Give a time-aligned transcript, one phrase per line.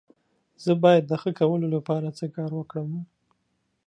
[0.63, 2.91] زه باید د ښه کولو لپاره څه کار وکړم؟